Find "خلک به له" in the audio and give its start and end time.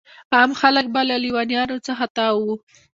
0.61-1.15